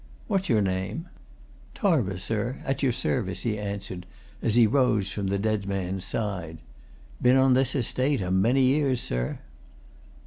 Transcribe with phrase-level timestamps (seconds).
[0.27, 1.09] What's your name?"
[1.75, 4.07] "Tarver, sir, at your service," he answered,
[4.41, 6.57] as he rose from the dead man's side.
[7.21, 9.37] "Been on this estate a many years, sir."